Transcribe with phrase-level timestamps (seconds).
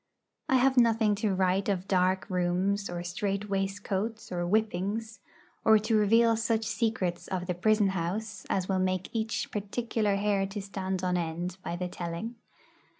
[0.49, 5.19] I have nothing to write of dark rooms or strait waistcoats or whippings,
[5.63, 10.47] or to reveal such secrets of the prison house as will make each particular hair
[10.47, 12.33] to stand on end by the telling.